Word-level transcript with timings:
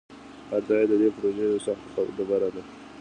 هر 0.49 0.61
تایید 0.67 0.89
د 0.91 0.93
دې 1.01 1.09
پروژې 1.15 1.43
یوه 1.47 1.59
سخته 1.67 2.01
ډبره 2.15 2.49
ده. 2.55 2.63